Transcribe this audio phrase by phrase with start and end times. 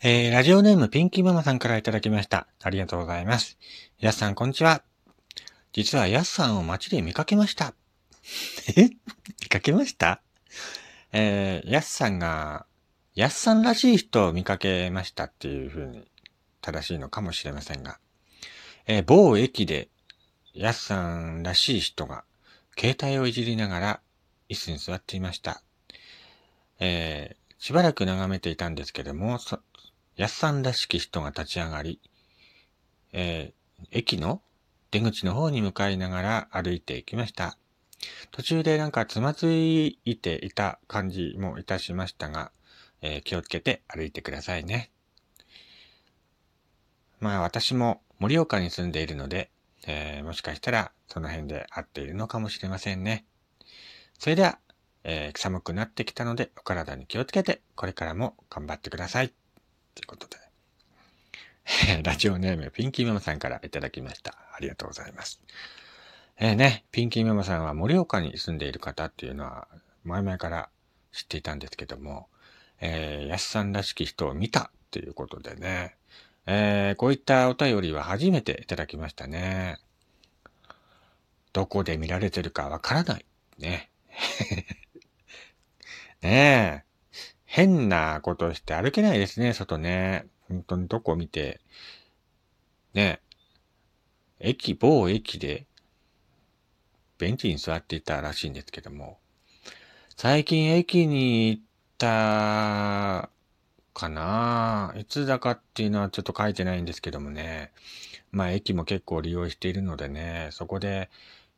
[0.00, 2.46] えー、ラジオネームピンキーママさんからいただきました。
[2.62, 3.58] ありがとうございます。
[3.98, 4.84] やすさん、こんにちは。
[5.72, 7.74] 実はやすさんを街で見かけました。
[8.76, 8.90] え？
[9.42, 10.20] 見かけました？
[11.10, 12.66] えー、やすさんが、
[13.16, 16.06] やすさんらしい人を見かけましたっていうふうに
[16.60, 17.98] 正しいのかもしれませんが、
[18.86, 19.88] えー、某駅で、
[20.54, 22.22] やすさんらしい人が、
[22.78, 24.00] 携帯をいじりながら
[24.48, 25.60] 椅子に座っていました。
[26.78, 29.38] えー、しばらく眺めていたんですけども、や
[30.26, 32.00] っさんらしき人が立ち上がり、
[33.12, 34.42] えー、駅の
[34.90, 37.56] 出口の方に向かいながら歩いていきました。
[38.30, 42.52] 途中でなんかつまずいていた感じもいたしましたが、
[43.00, 44.90] えー、気をつけて歩いてくださいね。
[47.20, 49.50] まあ私も盛岡に住んでいるので、
[49.86, 53.24] えー、もしかしたらその辺で会っているのかもしれませんね。
[54.18, 54.58] それでは、
[55.04, 59.32] えー、寒くなってきたのでお体に気をつけてこれからも頑張ってください。
[59.98, 60.36] ということで。
[62.04, 64.38] ラジオネーム、ピンキーママさんからいただきました。
[64.54, 65.42] ありがとうございます。
[66.38, 69.66] えー、ね、ピンキーママさんは盛岡に住んでいる方っていうのは、
[70.04, 70.70] 前々から
[71.12, 72.28] 知っていたんですけども、
[72.80, 75.96] えー、安さんらしき人を見たっていうことでね、
[76.46, 79.80] えー、こういったお便りは初めていただきましたね。
[81.52, 83.24] どこで見られてるかわからない。
[83.58, 83.90] ね。
[86.22, 86.87] ねえ。
[87.50, 90.26] 変なことして歩けないですね、外ね。
[90.48, 91.62] 本当にどこ見て。
[92.92, 93.22] ね。
[94.38, 95.66] 駅、某駅で、
[97.16, 99.18] ベンチに座っていたらしいんですけども、
[100.14, 101.62] 最近駅に行っ
[101.96, 103.30] た
[103.94, 107.72] かないつだかっていうのはちょっと書いてないんですけどもね。
[108.30, 111.08] まあ駅も結構利用しているのでね、そこで、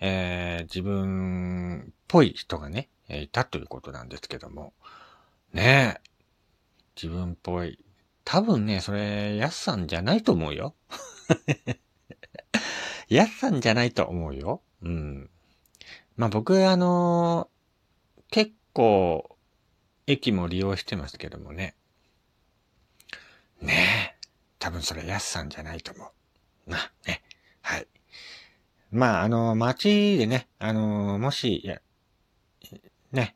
[0.00, 4.72] えー、自分っぽい人がね、いたということなんですけども、
[5.52, 6.10] ねえ。
[6.96, 7.78] 自分っぽい。
[8.24, 10.74] 多分ね、それ、やすさんじゃないと思うよ。
[13.08, 14.62] やすさんじゃないと思うよ。
[14.82, 15.30] うん。
[16.16, 19.36] まあ僕、あのー、結構、
[20.06, 21.76] 駅も利用してますけどもね。
[23.60, 24.28] ねえ。
[24.58, 26.70] 多分それ、やすさんじゃないと思う。
[26.70, 27.22] まあね。
[27.60, 27.86] はい。
[28.90, 31.70] まあ、あのー、街でね、あのー、もし、
[33.12, 33.35] ね、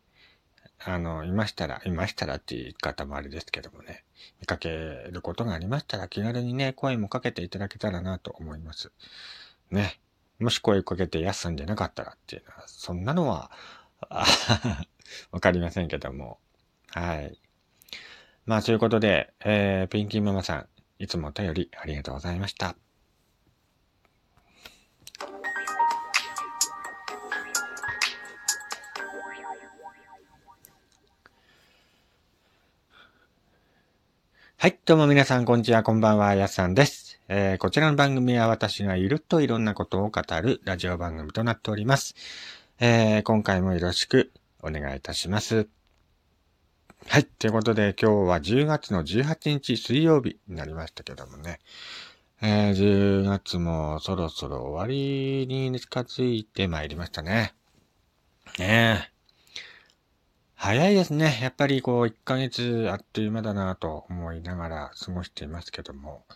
[0.82, 4.04] あの、いましたら、いましたらっていう言い方もあれですけどもね、
[4.40, 4.70] 見かけ
[5.10, 8.90] ることがありましたら気軽にね、声もかけていただけたらなと思います。
[9.70, 10.00] ね。
[10.38, 13.50] もし声かけてやすさんじゃなかったらっていうのは、そんなのは、
[15.32, 16.38] わかりませんけども。
[16.88, 17.38] はい。
[18.46, 20.68] まあ、そういうことで、えー、ピンキーママさん、
[20.98, 22.74] いつもお便りありがとうございました。
[34.56, 34.78] はい。
[34.84, 35.82] どうも皆さん、こんにちは。
[35.82, 36.34] こんばんは。
[36.34, 37.20] やすさんです。
[37.28, 42.14] えー、こちらの番組は私がゆるっといろんなことを語るラジオ番組となっております。
[42.78, 45.68] えー、今回もよろしくお願いいたします。
[47.06, 47.24] はい。
[47.24, 51.58] ということで、今日は10月の18日水曜日になりましたけどもね。
[52.42, 57.54] えー、10月もそろそろ終わりに近づいてまいりましたね。
[58.58, 59.19] ねえ。
[60.62, 61.38] 早いですね。
[61.40, 66.26] やっぱりこう、1ヶ月あっという間だなと思いながら過ごしていますけども。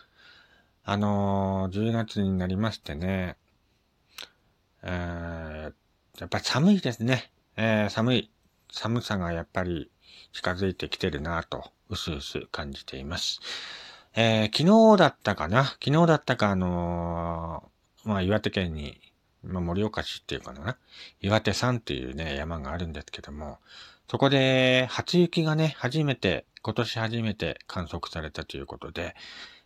[0.83, 3.37] あのー、10月になりましてね、
[4.81, 7.31] えー、やっぱ寒いですね。
[7.55, 8.31] えー、寒い。
[8.71, 9.91] 寒さがやっぱり
[10.33, 13.41] 近づいてきてるなと、うすうす感じています。
[14.15, 18.99] えー、昨日だったかな昨日だったかあのー、まあ、岩手県に、
[19.43, 20.77] まあ、盛岡市っていうかな
[21.21, 23.59] 岩手山っていうね、山があるんですけども、
[24.07, 29.15] そこで初雪がね、初めて、今年初めて観測されたということで、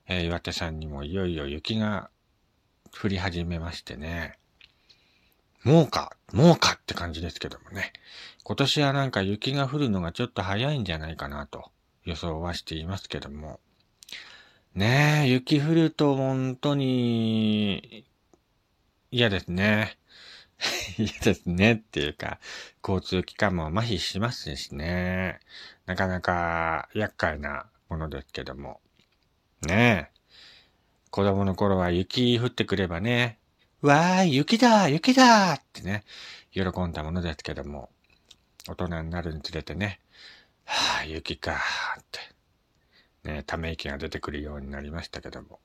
[0.07, 2.09] えー、岩手山にもいよいよ雪が
[3.01, 4.39] 降り始めましてね。
[5.63, 7.91] もうか、もうかって感じですけどもね。
[8.43, 11.71] 今年はなんか雪が降るのがちょっと早いんじゃないかなと
[12.05, 13.59] 予想はしていますけども。
[14.73, 18.05] ねえ、雪降ると本当に
[19.11, 19.98] 嫌ですね。
[20.97, 22.39] いいですねっていうか、
[22.83, 25.39] 交通機関も麻痺しますしね。
[25.85, 28.81] なかなか厄介なものですけども。
[29.61, 30.19] ねえ。
[31.11, 33.39] 子供の頃は雪降ってくればね、
[33.81, 36.03] わーい、雪だ雪だってね、
[36.51, 37.89] 喜んだものですけども、
[38.67, 40.01] 大人になるにつれてね、
[40.65, 42.19] はあ、雪かーって、
[43.23, 45.59] ね、ため息が出てくるようになりましたけども。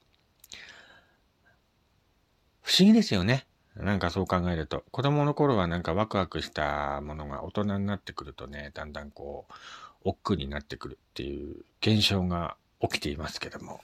[2.62, 3.46] 不思議ですよね。
[3.76, 9.53] なんかそう考えると、子供の頃はなんかワクワクしたものが大人になってくるとね、だんだんこう、
[10.05, 13.81] 億劫になってくるっていう現象が起きていますけども。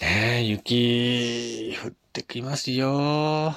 [0.00, 3.54] ねえ、雪、降ってきますよ。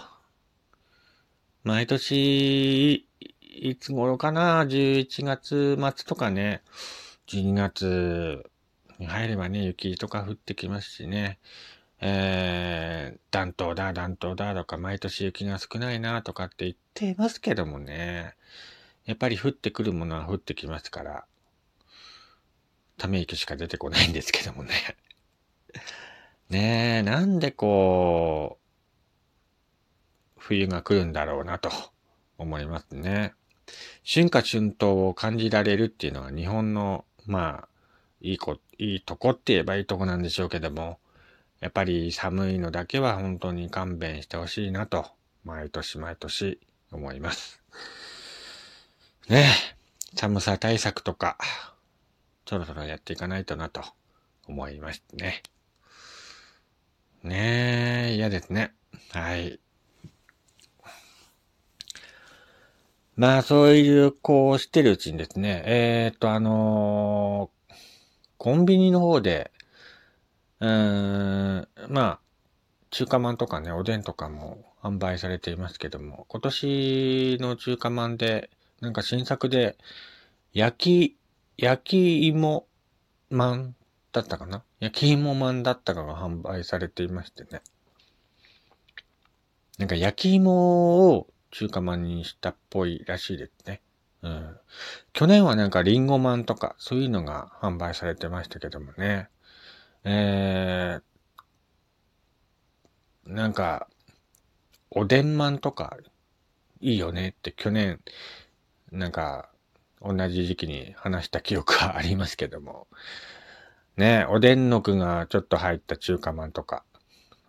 [1.64, 3.08] 毎年、
[3.40, 6.64] いつ頃かな ?11 月末とかね、
[7.28, 8.50] 12月
[9.00, 11.40] に入ればね、雪とか降ってきますしね。
[12.06, 18.36] えー、暖冬だ、暖冬だとか、毎年雪が少ないなとかって言ってますけどもね。
[19.06, 21.26] やっぱり降ってくるものは降ってきますから、
[22.98, 24.74] ため息しか出てこないんですけどもね。
[26.50, 28.60] ねえ、なんでこ
[30.38, 31.72] う、冬が来るんだろうなと
[32.38, 33.34] 思いますね。
[34.06, 37.70] 春夏春冬を感じられるっていうのは日本の、まあ、
[38.20, 41.00] いいこ、いいとこって言えばいいとこなんでしょうけども、
[41.64, 45.06] やっぱり寒いのだけは本当に勘弁してほしいなと、
[45.46, 46.60] 毎年毎年
[46.92, 47.62] 思います。
[49.30, 49.46] ね
[50.14, 51.38] え、寒さ対策とか、
[52.46, 53.82] そろそろやっていかないとなと
[54.46, 55.42] 思いましてね。
[57.24, 58.74] ねえ、嫌ですね。
[59.12, 59.58] はい。
[63.16, 67.74] まあ、そういう、こうしてるうちにですね、えっ、と、あのー、
[68.38, 69.54] コンビニの方で、
[70.64, 72.20] うーん、まあ、
[72.90, 78.50] 中華まんとかね、おでんとかも販売されていますけども、今年の中華まんで、
[78.80, 79.78] なんか新作で、
[80.54, 81.18] 焼き、
[81.58, 82.66] 焼き芋
[83.30, 83.76] まん
[84.14, 84.64] だったかな？
[84.80, 87.62] 焼き芋まんだったかが販売されていましてね。
[89.80, 93.82] なんか焼き芋を中華まんにしたっぽいらしいですね。
[94.22, 94.58] うん。
[95.12, 99.28] 去年はなんかリンゴまんとかそういうのが販売されてましたけどもね。
[100.06, 103.88] えー、なんか、
[104.92, 105.98] おでんまんとか
[106.82, 108.00] いいよねって去年
[108.92, 109.50] なんか、
[110.02, 112.88] 同じ時期に話した記憶がありますけども。
[113.96, 116.84] ねおでんの具がちょっと入った中華まんとか、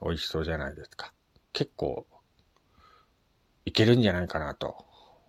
[0.02, 1.12] 美味しそうじゃないですか。
[1.52, 2.06] 結構、
[3.66, 4.84] いけるんじゃないかなと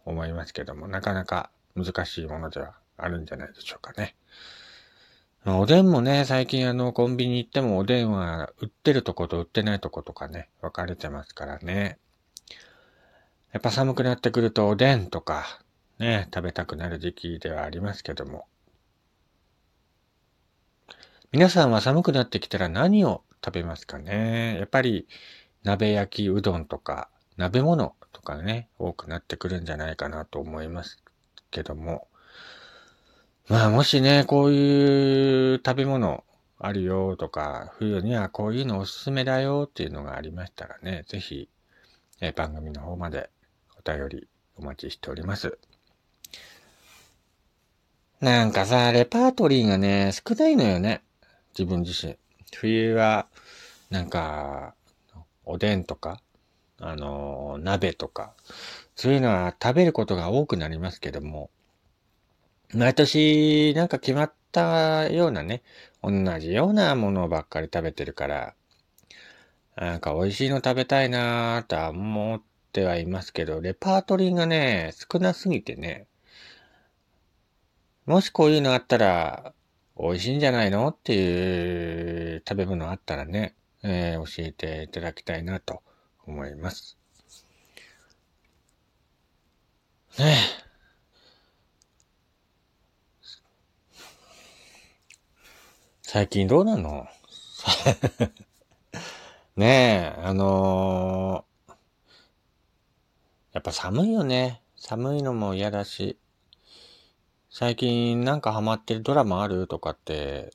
[0.05, 4.15] 思いますけども、なかなか難しいものではあるんじゃないでしょうかね。
[5.47, 11.99] おでんもね、最近あの、コンビニ行ってもおでんは売ってるとこと売ってないとことかね、分かれてますからね。
[13.51, 15.61] やっぱ寒くなってくるとおでんとか、
[15.99, 18.47] ね、食べたくなる時期ではありますけども。
[21.31, 24.57] 皆さんは寒くなってきたら何を食べますかね？
[24.57, 25.07] やっぱり
[25.61, 27.07] 鍋焼きうどんとか
[27.37, 31.03] 鍋物とかね、多くなってくるんじゃないかなと思います
[31.51, 32.07] けども。
[33.47, 36.23] まあもしね、こういう食べ物
[36.57, 41.47] あるよとか、冬にはこういうのおすすめだよっていうのがありましたらね、ぜひ、
[42.21, 43.29] え番組の方まで
[43.77, 44.27] お便り
[44.57, 45.59] お待ちしております。
[48.19, 51.03] なんかさ、レパートリーがね、少ないのよね。
[51.49, 52.17] 自分自身。
[52.51, 53.27] 冬は、
[53.91, 54.73] なんか、
[55.43, 56.19] おでんとか、
[56.79, 58.33] あの、鍋とか、
[58.95, 61.51] そういうのは食べることが多くなりますけども、
[62.73, 65.63] 毎年なんか決まったようなね、
[66.03, 68.55] 同じようなものばっかり食べてるから、
[69.75, 72.41] なんか美味しいの食べたいなぁとは思っ
[72.71, 76.07] てはいますけど、レパートリーがね、少なすぎてね、
[78.05, 79.53] もしこういうのあったら、
[79.97, 85.81] 美味しいんじゃないのっていう食べ物あったらね、えー、教えていただきたいなと
[86.25, 86.97] 思います。
[90.17, 90.54] ねえ。
[96.15, 97.07] 最近どうなの？
[99.57, 101.71] ねえ、あのー、
[103.51, 104.61] やっぱ寒いよね。
[104.77, 106.17] 寒いのも嫌だし。
[107.49, 110.53] 最近なんかハマってるドラマあるとかって、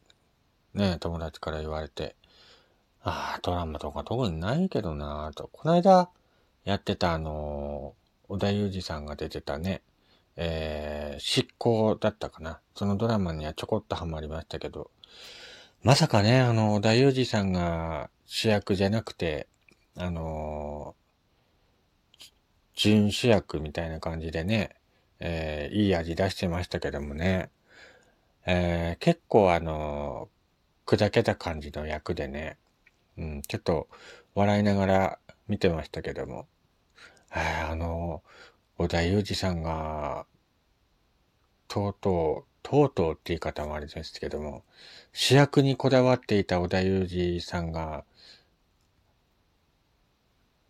[0.72, 2.16] ねえ、友達から言われて、
[3.02, 5.50] ああ、ドラマとか特にないけどなぁと。
[5.52, 6.08] この間
[6.64, 9.82] やってたあのー、小田裕二さんが出てたね、
[10.36, 12.62] えー、執行だったかな。
[12.74, 14.90] そのドラマにはちょこっとハマりましたけど、
[15.82, 19.48] まさかね、あの、小田裕二さんが主役じゃなくて、
[19.96, 22.24] あのー、
[22.74, 24.76] 準主役みたいな感じでね、
[25.20, 27.48] えー、いい味出してましたけどもね、
[28.44, 30.28] えー、結構あの、
[30.84, 32.58] 砕けた感じの役でね、
[33.16, 33.88] うん、ちょっと
[34.34, 35.18] 笑いながら
[35.48, 36.46] 見てましたけども、
[37.34, 38.22] えー、あの
[38.76, 40.26] 小田裕二さんが、
[41.68, 44.64] とうとう、とうとうって言い方もあれですけども、
[45.12, 48.04] 主役にこだわっていた小田裕二さんが、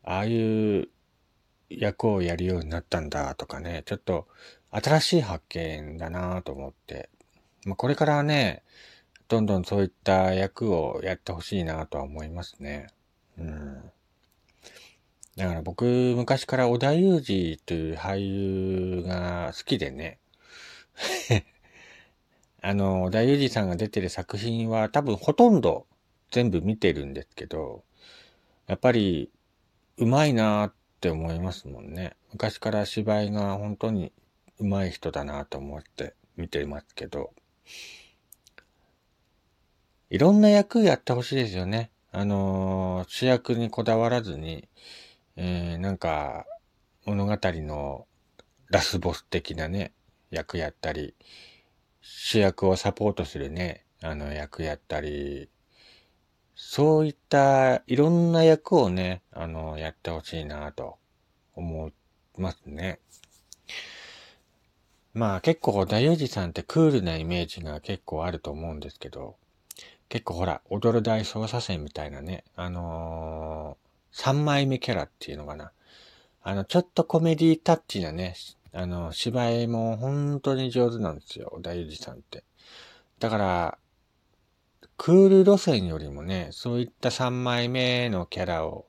[0.02, 0.88] ああいう
[1.68, 4.26] 役をやるようになったんだとかね、ちょっと
[4.70, 7.10] 新しい発見だなと思って、
[7.64, 8.62] まあ、これからね、
[9.28, 12.88] どんどんそういった役をやってほしいなとは思いますね。
[13.38, 13.82] うん。
[15.36, 20.18] だから僕、昔から小田裕二という俳優が好きでね。
[22.62, 25.86] あの、小田裕二さんが出てる作品は多分ほとんど
[26.30, 27.84] 全部見てるんですけど、
[28.66, 29.30] やっぱり
[29.96, 32.16] うまいなって思いますもんね。
[32.32, 34.12] 昔から芝居が本当に
[34.58, 37.32] うまい人だなと思って見てますけど、
[40.10, 41.90] いろんな役やってほしいですよね。
[42.12, 44.68] あの、主役にこだわらずに、
[45.36, 46.46] えー、なんか、
[47.06, 48.06] 物語の
[48.68, 49.92] ラスボス的なね、
[50.30, 51.14] 役やったり、
[52.00, 55.50] 主役をサポートするね、あの役やったり、
[56.54, 60.98] そういったいろんな役をね、あの、やってほしいなと
[61.54, 61.92] 思い
[62.40, 63.00] ますね。
[65.12, 69.36] まあ結構大裕二さんってクールなイメージが結構あると思うんですけど、
[70.08, 75.72] 結構ほら、踊る大捜査線みたいなね、あのー、3枚目キャラっていうのかな。
[76.42, 78.34] あの、ちょっとコメディタッチなね、
[78.72, 82.44] あの、芝居も本当に上手なんですよ、大裕二さんって。
[83.18, 83.78] だから、
[84.96, 88.86] クール路線よりもね、そういった3枚目のキャラを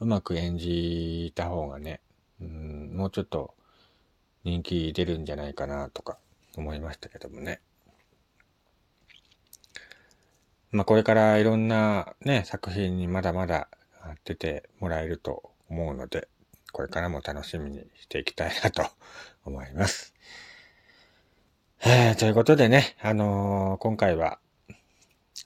[0.00, 2.00] うまく演じた方がね、
[2.40, 3.54] うん、もうちょっと
[4.42, 6.18] 人気出るんじゃないかなとか
[6.56, 7.60] 思いましたけどもね。
[10.72, 13.68] まあこれからいろんなね、作品にまだまだ
[14.24, 16.28] 出てもらえると思うので、
[16.80, 18.86] これからも楽しみにしていきたいなと
[19.44, 20.14] 思います。
[21.84, 24.38] えー、ということでね、あのー、今回は、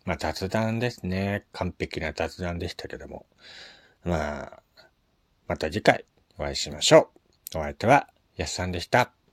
[0.04, 1.44] まあ雑談ですね。
[1.50, 3.26] 完璧な雑談でしたけども。
[4.04, 4.62] まあ、
[5.48, 6.04] また次回
[6.38, 7.10] お会いしましょ
[7.52, 7.58] う。
[7.58, 9.23] お相手は、やすさんでした。